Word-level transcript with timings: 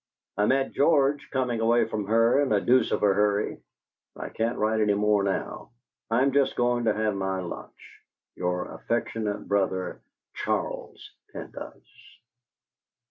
I 0.35 0.47
met 0.47 0.71
George 0.71 1.29
coming 1.29 1.59
away 1.59 1.87
from 1.87 2.07
her 2.07 2.41
in 2.41 2.51
a 2.51 2.59
deuce 2.59 2.91
of 2.91 3.03
a 3.03 3.05
hurry. 3.13 3.61
I 4.15 4.29
can't 4.29 4.57
write 4.57 4.81
any 4.81 4.95
more 4.95 5.21
now. 5.21 5.69
I'm 6.09 6.31
just 6.31 6.55
going 6.55 6.85
to 6.85 6.93
have 6.95 7.13
my 7.13 7.39
lunch. 7.39 8.01
"Your 8.35 8.73
affectionate 8.73 9.47
brother, 9.47 10.01
"CHARLES 10.33 11.07
PENDYCE." 11.33 12.17